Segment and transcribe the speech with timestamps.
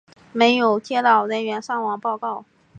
[0.33, 2.43] 没有接到人员伤亡报告。